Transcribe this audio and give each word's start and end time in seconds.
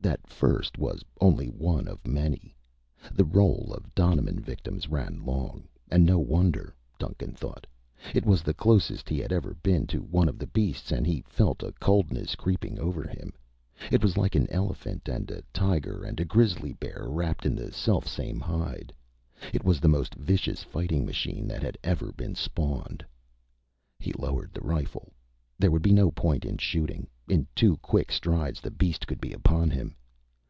That 0.00 0.26
first 0.26 0.76
was 0.76 1.02
only 1.18 1.46
one 1.46 1.88
of 1.88 2.06
many. 2.06 2.54
The 3.14 3.24
roll 3.24 3.72
of 3.74 3.94
donovan 3.94 4.38
victims 4.38 4.86
ran 4.86 5.24
long, 5.24 5.66
and 5.90 6.04
no 6.04 6.18
wonder, 6.18 6.76
Duncan 6.98 7.32
thought. 7.32 7.66
It 8.14 8.26
was 8.26 8.42
the 8.42 8.52
closest 8.52 9.08
he 9.08 9.18
had 9.18 9.32
ever 9.32 9.54
been 9.62 9.86
to 9.86 10.00
one 10.02 10.28
of 10.28 10.38
the 10.38 10.46
beasts 10.46 10.92
and 10.92 11.06
he 11.06 11.22
felt 11.26 11.62
a 11.62 11.72
coldness 11.80 12.34
creeping 12.34 12.78
over 12.78 13.08
him. 13.08 13.32
It 13.90 14.02
was 14.02 14.18
like 14.18 14.34
an 14.34 14.46
elephant 14.50 15.08
and 15.08 15.30
a 15.30 15.42
tiger 15.54 16.04
and 16.04 16.20
a 16.20 16.26
grizzly 16.26 16.74
bear 16.74 17.06
wrapped 17.08 17.46
in 17.46 17.54
the 17.56 17.72
selfsame 17.72 18.40
hide. 18.40 18.92
It 19.54 19.64
was 19.64 19.80
the 19.80 19.88
most 19.88 20.14
vicious 20.16 20.62
fighting 20.62 21.06
machine 21.06 21.48
that 21.48 21.78
ever 21.82 22.04
had 22.08 22.16
been 22.18 22.34
spawned. 22.34 23.06
He 23.98 24.12
lowered 24.12 24.52
the 24.52 24.60
rifle. 24.60 25.14
There 25.58 25.70
would 25.70 25.82
be 25.82 25.92
no 25.92 26.10
point 26.10 26.44
in 26.44 26.58
shooting. 26.58 27.06
In 27.28 27.46
two 27.54 27.76
quick 27.78 28.10
strides, 28.12 28.60
the 28.60 28.72
beast 28.72 29.06
could 29.06 29.20
be 29.20 29.32
upon 29.32 29.70
him. 29.70 29.94